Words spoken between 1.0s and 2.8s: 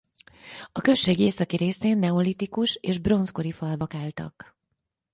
északi részén neolitikus